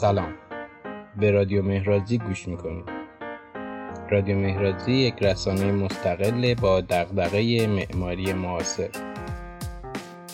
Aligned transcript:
سلام. 0.00 0.34
به 1.20 1.30
رادیو 1.30 1.62
مهرازی 1.62 2.18
گوش 2.18 2.48
می‌کنید. 2.48 2.84
رادیو 4.10 4.38
مهرازی 4.38 4.92
یک 4.92 5.14
رسانه 5.22 5.72
مستقل 5.72 6.54
با 6.54 6.80
دغدغه 6.80 7.66
معماری 7.66 8.32
معاصر. 8.32 8.88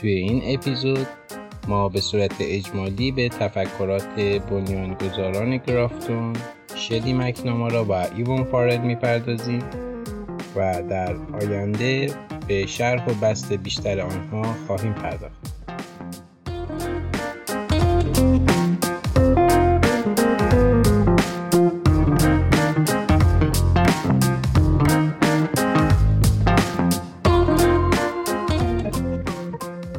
توی 0.01 0.11
این 0.11 0.43
اپیزود 0.45 1.07
ما 1.69 1.89
به 1.89 2.01
صورت 2.01 2.35
اجمالی 2.41 3.13
به 3.13 3.29
تفکرات 3.29 4.21
بنیانگذاران 4.51 5.57
گرافتون 5.57 6.33
شدی 6.77 7.13
مکنامارا 7.13 7.85
و 7.85 7.93
ایوان 7.93 8.45
فارد 8.45 8.85
می‌پردازیم 8.85 9.63
و 10.57 10.83
در 10.83 11.17
آینده 11.43 12.11
به 12.49 12.67
شرح 12.67 13.11
و 13.11 13.15
بست 13.15 13.53
بیشتر 13.53 14.01
آنها 14.01 14.43
خواهیم 14.67 14.93
پرداخت. 14.93 15.60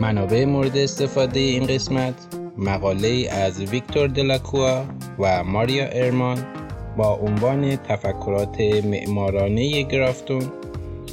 منابع 0.01 0.45
مورد 0.45 0.77
استفاده 0.77 1.39
این 1.39 1.67
قسمت 1.67 2.13
مقاله 2.57 3.29
از 3.31 3.61
ویکتور 3.61 4.07
دلاکوا 4.07 4.85
و 5.19 5.43
ماریا 5.43 5.85
ارمان 5.85 6.45
با 6.97 7.13
عنوان 7.13 7.75
تفکرات 7.75 8.61
معمارانه 8.61 9.81
گرافتون 9.81 10.51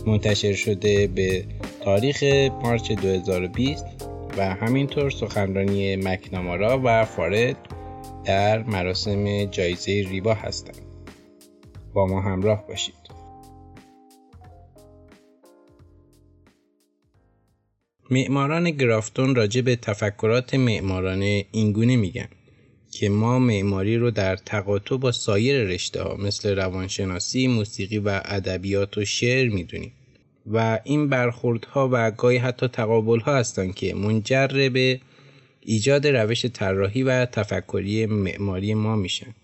منتشر 0.06 0.52
شده 0.52 1.06
به 1.06 1.45
تاریخ 1.80 2.23
مارچ 2.62 2.92
2020 2.92 3.87
و 4.38 4.55
همینطور 4.55 5.11
سخنرانی 5.11 5.97
مکنامارا 5.97 6.80
و 6.84 7.05
فارد 7.05 7.56
در 8.25 8.62
مراسم 8.62 9.44
جایزه 9.44 9.92
ریبا 9.92 10.34
هستند. 10.34 10.81
با 11.94 12.06
ما 12.06 12.20
همراه 12.20 12.66
باشید. 12.66 12.97
معماران 18.11 18.70
گرافتون 18.70 19.34
راجع 19.34 19.61
به 19.61 19.77
تفکرات 19.77 20.55
معمارانه 20.55 21.45
اینگونه 21.53 21.97
میگن 21.97 22.28
که 22.91 23.09
ما 23.09 23.39
معماری 23.39 23.97
رو 23.97 24.11
در 24.11 24.37
تقاطع 24.37 24.97
با 24.97 25.12
سایر 25.12 25.65
رشته 25.65 26.03
ها 26.03 26.17
مثل 26.17 26.56
روانشناسی، 26.56 27.47
موسیقی 27.47 27.98
و 27.98 28.20
ادبیات 28.25 28.98
و 28.98 29.05
شعر 29.05 29.48
می‌دونیم 29.48 29.92
و 30.47 30.81
این 30.84 31.09
برخوردها 31.09 31.89
و 31.92 32.11
گاهی 32.11 32.37
حتی 32.37 32.69
تقابل 32.69 33.20
ها 33.20 33.37
هستند 33.37 33.75
که 33.75 33.95
منجر 33.95 34.69
به 34.69 35.00
ایجاد 35.61 36.06
روش 36.06 36.47
طراحی 36.47 37.03
و 37.03 37.27
تفکری 37.27 38.06
معماری 38.06 38.75
ما 38.75 38.97
میشن. 38.97 39.34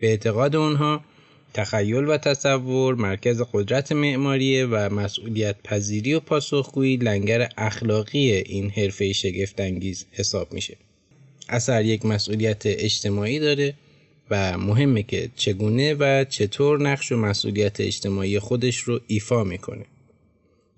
به 0.00 0.06
اعتقاد 0.08 0.56
اونها 0.56 1.04
تخیل 1.54 2.08
و 2.08 2.16
تصور 2.16 2.94
مرکز 2.94 3.42
قدرت 3.52 3.92
معماریه 3.92 4.66
و 4.66 4.94
مسئولیت 4.94 5.56
پذیری 5.64 6.14
و 6.14 6.20
پاسخگویی 6.20 6.96
لنگر 6.96 7.48
اخلاقی 7.56 8.32
این 8.32 8.70
حرفه 8.70 9.12
شگفتانگیز 9.12 10.04
حساب 10.12 10.52
میشه. 10.52 10.76
اثر 11.48 11.84
یک 11.84 12.06
مسئولیت 12.06 12.62
اجتماعی 12.66 13.38
داره 13.38 13.74
و 14.30 14.58
مهمه 14.58 15.02
که 15.02 15.30
چگونه 15.36 15.94
و 15.94 16.24
چطور 16.24 16.80
نقش 16.80 17.12
و 17.12 17.16
مسئولیت 17.16 17.80
اجتماعی 17.80 18.38
خودش 18.38 18.76
رو 18.76 19.00
ایفا 19.06 19.44
می‌کنه. 19.44 19.84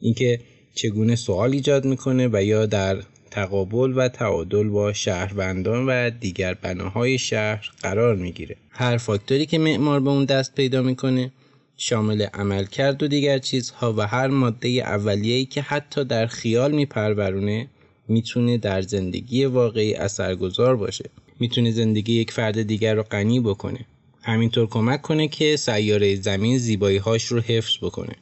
اینکه 0.01 0.41
چگونه 0.75 1.17
سوال 1.17 1.53
ایجاد 1.53 1.85
می‌کنه 1.85 2.29
و 2.33 2.43
یا 2.43 2.67
در 2.67 3.03
تقابل 3.35 3.93
و 3.97 4.09
تعادل 4.09 4.69
با 4.69 4.93
شهروندان 4.93 5.87
و 5.87 6.11
دیگر 6.11 6.55
بناهای 6.55 7.19
شهر 7.19 7.71
قرار 7.83 8.17
می‌گیره. 8.17 8.57
هر 8.71 8.97
فاکتوری 8.97 9.47
که 9.47 9.59
معمار 9.59 10.01
به 10.01 10.11
اون 10.11 10.25
دست 10.25 10.55
پیدا 10.55 10.83
می‌کنه 10.83 11.33
شامل 11.77 12.23
عمل 12.23 12.65
کرد 12.65 13.03
و 13.03 13.09
دیگر 13.09 13.39
چیزها 13.39 13.95
و 13.97 14.07
هر 14.07 14.27
ماده 14.27 14.69
اولیه‌ای 14.69 15.45
که 15.45 15.63
حتی 15.63 16.05
در 16.05 16.27
خیال 16.27 16.73
میپرورونه 16.73 17.67
می‌تونه 18.09 18.59
در 18.59 18.83
زندگی 18.83 19.45
واقعی 19.45 19.95
اثرگذار 19.95 20.77
باشه. 20.77 21.11
می‌تونه 21.41 21.71
زندگی 21.71 22.13
یک 22.13 22.31
فرد 22.31 22.63
دیگر 22.63 22.95
رو 22.95 23.03
غنی 23.03 23.41
بکنه. 23.41 23.81
همینطور 24.23 24.67
کمک 24.67 25.03
کنه 25.03 25.29
که 25.29 25.57
سیاره 25.57 26.17
زمین 26.17 26.59
زیبایی 26.59 26.99
هاش 26.99 27.25
رو 27.25 27.41
حفظ 27.41 27.77
بکنه. 27.83 28.15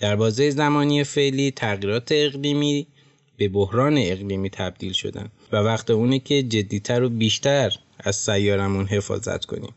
در 0.00 0.16
بازه 0.16 0.50
زمانی 0.50 1.04
فعلی 1.04 1.50
تغییرات 1.50 2.08
اقلیمی 2.10 2.86
به 3.38 3.48
بحران 3.48 3.94
اقلیمی 3.98 4.50
تبدیل 4.50 4.92
شدن 4.92 5.28
و 5.52 5.56
وقت 5.56 5.90
اونه 5.90 6.18
که 6.18 6.42
جدیتر 6.42 7.02
و 7.02 7.08
بیشتر 7.08 7.72
از 7.98 8.16
سیارمون 8.16 8.86
حفاظت 8.86 9.44
کنیم. 9.44 9.72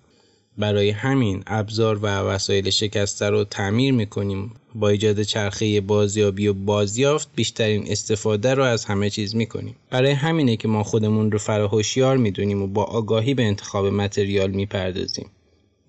برای 0.58 0.90
همین 0.90 1.44
ابزار 1.48 1.98
و 1.98 2.08
وسایل 2.08 2.70
شکسته 2.70 3.30
رو 3.30 3.44
تعمیر 3.44 3.94
می‌کنیم. 3.94 4.52
با 4.76 4.90
ایجاد 4.90 5.22
چرخه 5.22 5.82
بازیابی 5.82 6.48
و 6.48 6.54
بازیافت 6.54 7.30
بیشترین 7.36 7.86
استفاده 7.88 8.54
رو 8.54 8.64
از 8.64 8.86
همه 8.86 9.10
چیز 9.10 9.36
می‌کنیم. 9.36 9.76
برای 9.90 10.12
همینه 10.12 10.58
که 10.58 10.68
ما 10.68 10.84
خودمون 10.84 11.32
رو 11.32 11.38
فراهوشیار 11.38 12.18
می‌دونیم 12.18 12.62
و 12.62 12.68
با 12.68 12.84
آگاهی 12.84 13.34
به 13.34 13.44
انتخاب 13.44 13.86
متریال 13.86 14.52
می‌پردازیم. 14.52 15.30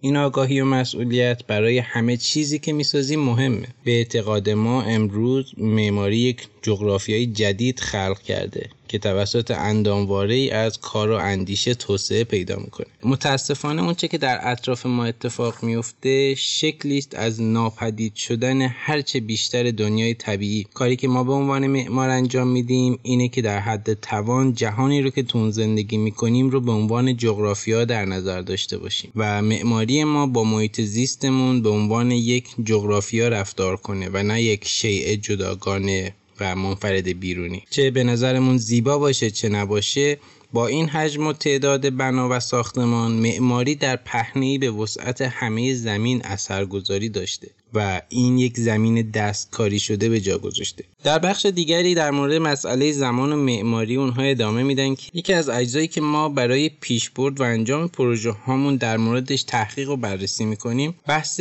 این 0.05 0.17
آگاهی 0.17 0.61
و 0.61 0.65
مسئولیت 0.65 1.47
برای 1.47 1.79
همه 1.79 2.17
چیزی 2.17 2.59
که 2.59 2.73
می‌سازیم 2.73 3.21
مهمه. 3.21 3.67
به 3.85 3.91
اعتقاد 3.93 4.51
ما 4.51 4.83
امروز 4.83 5.53
معماری 5.57 6.17
یک 6.17 6.49
جغرافیای 6.63 7.27
جدید 7.27 7.81
خلق 7.81 8.23
کرده. 8.23 8.71
که 8.93 8.99
توسط 8.99 9.51
اندامواره 9.51 10.51
از 10.53 10.81
کار 10.81 11.11
و 11.11 11.15
اندیشه 11.15 11.75
توسعه 11.75 12.25
پیدا 12.25 12.57
می‌کنه. 12.57 12.87
متاسفانه 13.05 13.83
اونچه 13.83 14.09
که 14.09 14.19
در 14.19 14.39
اطراف 14.43 14.87
ما 14.87 15.05
اتفاق 15.05 15.63
میفته 15.63 16.35
شکلی 16.35 16.99
است 16.99 17.15
از 17.15 17.43
ناپدید 17.43 18.15
شدن 18.15 18.63
هرچه 18.63 19.21
بیشتر 19.21 19.71
دنیای 19.71 20.15
طبیعی. 20.15 20.67
کاری 20.75 20.97
که 20.97 21.09
ما 21.09 21.25
به 21.25 21.33
عنوان 21.33 21.67
معمار 21.67 22.09
انجام 22.09 22.49
میدیم 22.49 22.99
اینه 23.03 23.29
که 23.29 23.43
در 23.43 23.59
حد 23.59 23.95
توان 23.95 24.55
جهانی 24.55 25.03
رو 25.03 25.11
که 25.11 25.23
تون 25.23 25.51
زندگی 25.51 25.97
می‌کنیم 25.97 26.51
رو 26.51 26.61
به 26.61 26.73
عنوان 26.73 27.17
جغرافیا 27.17 27.85
در 27.85 28.05
نظر 28.05 28.41
داشته 28.41 28.79
باشیم 28.79 29.13
و 29.17 29.43
معماری 29.43 30.05
ما 30.05 30.27
با 30.27 30.45
محیط 30.45 30.81
زیستمون 30.81 31.63
به 31.63 31.69
عنوان 31.69 32.11
یک 32.11 32.49
جغرافیا 32.65 33.29
رفتار 33.29 33.77
کنه 33.77 34.09
و 34.13 34.23
نه 34.23 34.43
یک 34.43 34.69
شیء 34.69 35.17
جداگانه. 35.17 36.15
منفرد 36.43 37.21
بیرونی. 37.21 37.63
چه 37.71 37.91
به 37.91 38.05
نظرمون 38.05 38.57
زیبا 38.57 38.99
باشه 38.99 39.31
چه 39.31 39.49
نباشه 39.49 40.19
با 40.53 40.67
این 40.67 40.89
حجم 40.89 41.27
و 41.27 41.33
تعداد 41.33 41.97
بنا 41.97 42.29
و 42.31 42.41
ساختمان 42.41 43.13
معماری 43.13 43.75
در 43.75 43.97
پهنه‌ای 43.97 44.59
به 44.59 44.71
وسعت 44.71 45.23
همه 45.23 45.75
زمین 45.75 46.23
اثرگذاری 46.25 47.09
داشته 47.09 47.49
و 47.75 48.03
این 48.09 48.39
یک 48.39 48.57
زمین 48.57 49.11
دستکاری 49.11 49.79
شده 49.79 50.09
به 50.09 50.21
جا 50.21 50.39
گذاشته. 50.39 50.85
در 51.05 51.19
بخش 51.19 51.47
دیگری 51.47 51.95
در 51.95 52.11
مورد 52.11 52.33
مسئله 52.33 52.93
زمان 52.93 53.33
و 53.33 53.37
معماری 53.37 53.97
اونها 53.97 54.23
ادامه 54.23 54.63
میدن 54.63 54.95
که 54.95 55.11
یکی 55.15 55.33
از 55.33 55.49
اجزایی 55.49 55.89
که 55.89 56.01
ما 56.01 56.29
برای 56.29 56.71
پیشبرد 56.81 57.41
و 57.41 57.43
انجام 57.43 57.89
پروژه 57.89 58.31
هامون 58.31 58.77
در 58.77 58.97
موردش 58.97 59.43
تحقیق 59.43 59.91
و 59.91 59.97
بررسی 59.97 60.45
می‌کنیم 60.45 60.95
بحث 61.07 61.41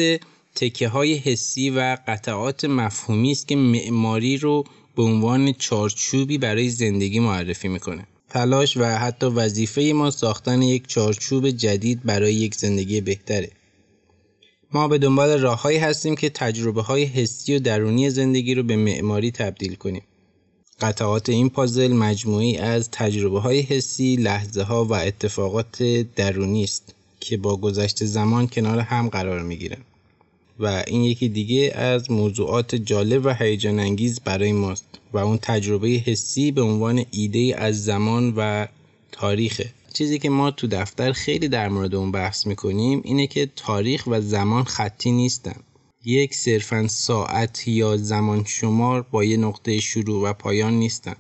تکه 0.56 0.88
های 0.88 1.14
حسی 1.14 1.70
و 1.70 1.98
قطعات 2.08 2.66
مفهومی 2.66 3.32
است 3.32 3.48
که 3.48 3.56
معماری 3.56 4.38
رو 4.38 4.64
به 4.96 5.04
عنوان 5.04 5.54
چارچوبی 5.54 6.38
برای 6.38 6.70
زندگی 6.70 7.20
معرفی 7.20 7.68
می‌کنه. 7.68 8.08
تلاش 8.30 8.78
و 8.78 8.86
حتی 8.86 9.26
وظیفه 9.26 9.82
ما 9.96 10.12
ساختن 10.12 10.62
یک 10.62 10.88
چارچوب 10.88 11.50
جدید 11.50 12.04
برای 12.04 12.34
یک 12.34 12.56
زندگی 12.56 13.02
بهتره. 13.02 13.50
ما 14.74 14.88
به 14.88 14.98
دنبال 14.98 15.40
راههایی 15.40 15.78
هستیم 15.78 16.16
که 16.16 16.30
تجربه 16.30 16.82
های 16.82 17.04
حسی 17.04 17.56
و 17.56 17.60
درونی 17.60 18.10
زندگی 18.10 18.56
رو 18.56 18.64
به 18.64 18.76
معماری 18.76 19.32
تبدیل 19.32 19.76
کنیم. 19.76 20.02
قطعات 20.82 21.30
این 21.30 21.50
پازل 21.50 21.94
مجموعی 21.94 22.58
از 22.58 22.90
تجربه 22.92 23.40
های 23.40 23.60
حسی، 23.62 24.16
لحظه 24.16 24.64
ها 24.64 24.86
و 24.86 24.94
اتفاقات 24.94 25.84
درونی 26.16 26.64
است 26.64 26.96
که 27.20 27.38
با 27.38 27.58
گذشت 27.58 28.06
زمان 28.06 28.48
کنار 28.48 28.80
هم 28.80 29.10
قرار 29.10 29.42
می 29.42 29.58
گیرن. 29.58 29.82
و 30.62 30.84
این 30.88 31.04
یکی 31.04 31.30
دیگه 31.30 31.72
از 31.76 32.12
موضوعات 32.12 32.76
جالب 32.76 33.26
و 33.26 33.34
هیجان 33.34 33.80
انگیز 33.80 34.20
برای 34.20 34.52
ماست 34.52 34.86
و 35.14 35.18
اون 35.18 35.40
تجربه 35.42 35.88
حسی 35.88 36.52
به 36.52 36.62
عنوان 36.62 37.06
ایده 37.12 37.56
از 37.58 37.84
زمان 37.84 38.34
و 38.38 38.68
تاریخه. 39.12 39.70
چیزی 39.94 40.20
که 40.20 40.30
ما 40.30 40.52
تو 40.52 40.68
دفتر 40.68 41.12
خیلی 41.12 41.48
در 41.48 41.70
مورد 41.70 41.96
اون 41.96 42.12
بحث 42.12 42.48
می‌کنیم 42.48 43.02
اینه 43.04 43.28
که 43.28 43.50
تاریخ 43.56 44.04
و 44.08 44.22
زمان 44.22 44.64
خطی 44.64 45.12
نیستن. 45.12 45.56
یک 46.06 46.36
صرفا 46.36 46.88
ساعت 46.88 47.68
یا 47.68 47.98
زمان 47.98 48.44
شمار 48.48 49.02
با 49.02 49.24
یه 49.24 49.38
نقطه 49.38 49.80
شروع 49.80 50.30
و 50.30 50.34
پایان 50.34 50.74
نیستن. 50.74 51.16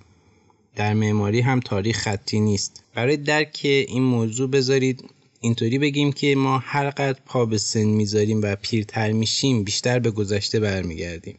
در 0.76 0.94
معماری 0.94 1.40
هم 1.40 1.60
تاریخ 1.60 1.98
خطی 1.98 2.40
نیست. 2.40 2.84
برای 2.96 3.18
درک 3.18 3.60
این 3.64 4.04
موضوع 4.04 4.50
بذارید 4.50 5.04
اینطوری 5.44 5.78
بگیم 5.78 6.12
که 6.12 6.36
ما 6.36 6.58
هر 6.58 6.90
قدر 6.90 7.20
پا 7.26 7.46
به 7.46 7.58
سن 7.58 7.84
می‌ذاریم 7.84 8.42
و 8.42 8.56
پیرتر 8.62 9.12
میشیم 9.12 9.64
بیشتر 9.64 10.00
به 10.00 10.12
گذشته 10.12 10.60
برمیگردیم. 10.60 11.38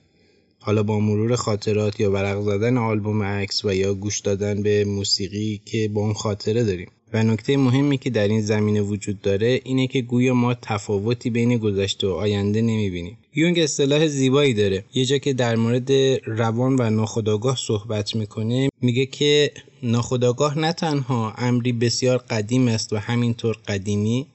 حالا 0.58 0.82
با 0.82 1.00
مرور 1.00 1.36
خاطرات 1.36 2.00
یا 2.00 2.10
ورق 2.10 2.42
زدن 2.42 2.78
آلبوم 2.78 3.22
عکس 3.22 3.64
و 3.64 3.74
یا 3.74 3.94
گوش 3.94 4.20
دادن 4.20 4.62
به 4.62 4.84
موسیقی 4.84 5.60
که 5.64 5.88
با 5.88 6.00
اون 6.00 6.12
خاطره 6.12 6.64
داریم. 6.64 6.90
و 7.12 7.22
نکته 7.22 7.56
مهمی 7.56 7.98
که 7.98 8.10
در 8.10 8.28
این 8.28 8.40
زمینه 8.40 8.80
وجود 8.80 9.20
داره 9.20 9.60
اینه 9.64 9.86
که 9.86 10.02
گویا 10.02 10.34
ما 10.34 10.54
تفاوتی 10.54 11.30
بین 11.30 11.56
گذشته 11.56 12.06
و 12.06 12.10
آینده 12.10 12.62
نمی‌بینیم. 12.62 13.18
یونگ 13.34 13.58
اصطلاح 13.58 14.06
زیبایی 14.06 14.54
داره. 14.54 14.84
یه 14.94 15.04
جا 15.04 15.18
که 15.18 15.32
در 15.32 15.56
مورد 15.56 15.92
روان 16.24 16.76
و 16.78 16.90
ناخودآگاه 16.90 17.56
صحبت 17.56 18.16
می‌کنه 18.16 18.68
میگه 18.82 19.06
که 19.06 19.52
ناخودآگاه 19.82 20.58
نه 20.58 20.72
تنها 20.72 21.34
امری 21.38 21.72
بسیار 21.72 22.18
قدیم 22.18 22.68
است 22.68 22.92
و 22.92 22.96
همینطور 22.96 23.56
قدیمی 23.68 24.26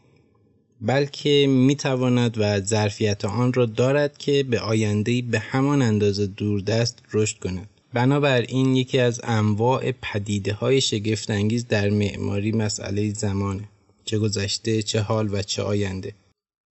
بلکه 0.82 1.48
می‌تواند 1.50 2.38
و 2.38 2.60
ظرفیت 2.60 3.26
آن 3.26 3.54
را 3.54 3.66
دارد 3.66 4.18
که 4.18 4.44
به 4.44 4.60
آینده 4.60 5.22
به 5.22 5.40
همان 5.40 5.82
اندازه 5.82 6.28
دوردست 6.28 7.02
رشد 7.14 7.40
کند. 7.40 7.70
بنابراین 7.98 8.76
یکی 8.76 9.00
از 9.00 9.22
انواع 9.24 9.92
پدیده 9.92 10.54
های 10.54 10.82
شگفتانگیز 10.82 11.68
در 11.68 11.90
معماری 11.90 12.52
مسئله 12.52 13.14
زمانه 13.14 13.64
چه 14.06 14.20
گذشته 14.20 14.82
چه 14.82 15.02
حال 15.02 15.30
و 15.34 15.42
چه 15.42 15.64
آینده. 15.64 16.14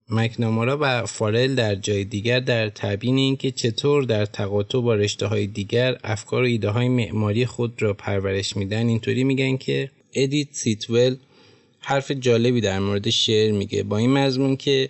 مکنامارا 0.09 0.77
و 0.81 1.05
فارل 1.05 1.55
در 1.55 1.75
جای 1.75 2.03
دیگر 2.03 2.39
در 2.39 2.69
تبیین 2.69 3.17
اینکه 3.17 3.51
چطور 3.51 4.03
در 4.03 4.25
تقاطع 4.25 4.79
با 4.79 4.95
رشته 4.95 5.25
های 5.25 5.47
دیگر 5.47 5.97
افکار 6.03 6.43
و 6.43 6.45
ایده 6.45 6.69
های 6.69 6.89
معماری 6.89 7.45
خود 7.45 7.81
را 7.81 7.93
پرورش 7.93 8.57
میدن 8.57 8.87
اینطوری 8.87 9.23
میگن 9.23 9.57
که 9.57 9.91
ادیت 10.13 10.47
سیتول 10.51 11.15
حرف 11.79 12.11
جالبی 12.11 12.61
در 12.61 12.79
مورد 12.79 13.09
شعر 13.09 13.51
میگه. 13.51 13.83
با 13.83 13.97
این 13.97 14.13
مضمون 14.13 14.55
که 14.55 14.89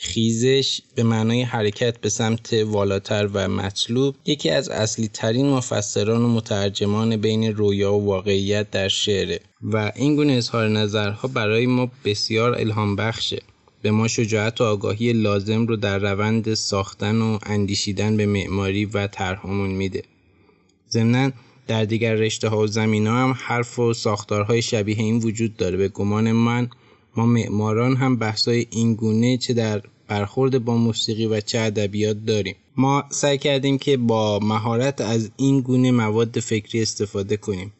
خیزش 0.00 0.80
به 0.94 1.02
معنای 1.02 1.42
حرکت 1.42 2.00
به 2.00 2.08
سمت 2.08 2.52
والاتر 2.52 3.28
و 3.32 3.48
مطلوب 3.48 4.14
یکی 4.26 4.50
از 4.50 4.68
اصلی 4.68 5.08
ترین 5.08 5.46
مفسران 5.46 6.22
و 6.22 6.28
مترجمان 6.28 7.16
بین 7.16 7.56
رویا 7.56 7.94
و 7.94 8.06
واقعیت 8.06 8.70
در 8.70 8.88
شعره. 8.88 9.40
و 9.62 9.92
این 9.96 10.16
گونه 10.16 10.32
اظهار 10.32 10.68
نظرها 10.68 11.28
برای 11.28 11.66
ما 11.66 11.90
بسیار 12.04 12.54
الهام 12.58 12.96
بخشه 12.96 13.42
به 13.82 13.90
ما 13.90 14.08
شجاعت 14.08 14.60
و 14.60 14.64
آگاهی 14.64 15.12
لازم 15.12 15.66
رو 15.66 15.76
در 15.76 15.98
روند 15.98 16.54
ساختن 16.54 17.20
و 17.20 17.38
اندیشیدن 17.42 18.16
به 18.16 18.26
معماری 18.26 18.84
و 18.84 19.06
طرحمون 19.06 19.70
میده. 19.70 20.02
ضمنا 20.90 21.32
در 21.66 21.84
دیگر 21.84 22.14
رشته 22.14 22.48
ها 22.48 22.58
و 22.58 22.66
زمین 22.66 23.06
ها 23.06 23.22
هم 23.22 23.34
حرف 23.38 23.78
و 23.78 23.94
ساختارهای 23.94 24.62
شبیه 24.62 24.98
این 24.98 25.18
وجود 25.18 25.56
داره. 25.56 25.76
به 25.76 25.88
گمان 25.88 26.32
من 26.32 26.70
ما 27.16 27.26
معماران 27.26 27.96
هم 27.96 28.16
بحثای 28.16 28.66
این 28.70 28.94
گونه 28.94 29.36
چه 29.36 29.54
در 29.54 29.82
برخورد 30.08 30.64
با 30.64 30.76
موسیقی 30.76 31.26
و 31.26 31.40
چه 31.40 31.58
ادبیات 31.58 32.16
داریم. 32.26 32.56
ما 32.76 33.04
سعی 33.10 33.38
کردیم 33.38 33.78
که 33.78 33.96
با 33.96 34.38
مهارت 34.38 35.00
از 35.00 35.30
این 35.36 35.60
گونه 35.60 35.90
مواد 35.90 36.40
فکری 36.40 36.82
استفاده 36.82 37.36
کنیم. 37.36 37.72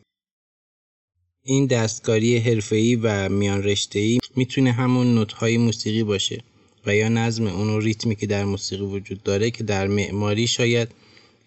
این 1.43 1.67
دستکاری 1.67 2.39
حرفه‌ای 2.39 2.97
و 2.97 3.29
میان 3.29 3.63
رشته‌ای 3.63 4.19
می‌تونه 4.37 4.73
همون 4.73 5.15
نوت‌های 5.15 5.59
موسیقی 5.59 6.03
باشه 6.03 6.43
و 6.87 6.95
یا 6.95 7.09
نظم 7.09 7.47
اون 7.47 7.83
ریتمی 7.83 8.17
که 8.17 8.27
در 8.27 8.45
موسیقی 8.45 8.85
وجود 8.85 9.23
داره 9.23 9.51
که 9.51 9.65
در 9.65 9.87
معماری 9.87 10.47
شاید 10.47 10.89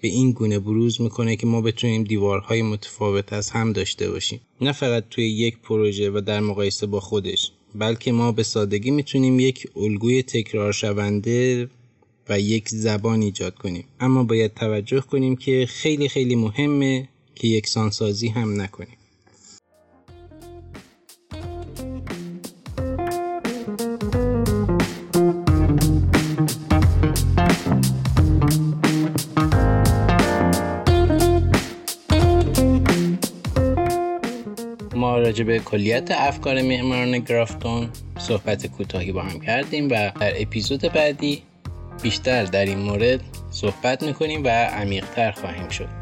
به 0.02 0.08
این 0.08 0.32
گونه 0.32 0.60
بروز 0.60 1.02
می‌کنه 1.02 1.36
که 1.36 1.48
ما 1.48 1.62
بتونیم 1.62 2.04
دیوارهای 2.04 2.62
متفاوت 2.62 3.34
از 3.34 3.50
هم 3.50 3.74
داشته 3.74 4.10
باشیم. 4.10 4.42
نه 4.62 4.72
فقط 4.72 5.04
توی 5.10 5.30
یک 5.30 5.58
پروژه 5.58 6.10
و 6.10 6.22
در 6.22 6.40
مقایسه 6.40 6.86
با 6.86 7.00
خودش. 7.00 7.52
بلکه 7.76 8.12
ما 8.12 8.32
به 8.32 8.44
سادگی 8.44 8.92
می‌تونیم 8.92 9.40
یک 9.40 9.68
الگوی 9.76 10.24
تکرار 10.24 10.72
شونده 10.72 11.70
و 12.30 12.40
یک 12.40 12.70
زبان 12.70 13.22
ایجاد 13.22 13.56
کنیم. 13.56 13.84
اما 14.00 14.24
باید 14.24 14.54
توجه 14.54 15.02
کنیم 15.02 15.36
که 15.36 15.66
خیلی 15.70 16.10
خیلی 16.10 16.36
مهمه 16.36 17.10
که 17.36 17.48
یکسانسازی 17.48 18.28
هم 18.28 18.62
نکنیم. 18.62 18.98
ما 35.02 35.18
راجع 35.18 35.44
به 35.44 35.60
کلیت 35.60 36.12
افکار 36.12 36.62
معماران 36.62 37.20
گرافتون 37.20 37.90
صحبت 38.18 38.68
کوتاهی 38.68 39.12
با 39.12 39.22
هم 39.22 39.40
کردیم 39.40 39.86
و 39.86 39.90
در 39.90 40.42
اپیزود 40.42 40.82
بعدی 40.82 41.44
بیشتر 42.02 42.44
در 42.44 42.66
این 42.66 42.80
مورد 42.80 43.20
صحبت 43.52 44.04
می‌کنیم 44.04 44.44
و 44.44 44.48
عمیقتر 44.48 45.32
خواهیم 45.32 45.70
شد. 45.70 46.01